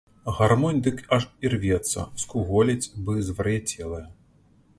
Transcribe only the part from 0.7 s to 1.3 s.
дык аж